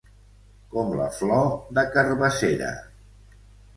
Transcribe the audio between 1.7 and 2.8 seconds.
de carabassera.